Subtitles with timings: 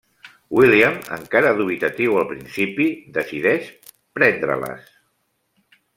[0.59, 2.87] William, encara dubitatiu al principi,
[3.19, 3.69] decideix
[4.19, 4.89] prendre-les.